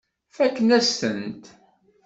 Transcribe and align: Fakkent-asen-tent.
Fakkent-asen-tent. 0.35 1.43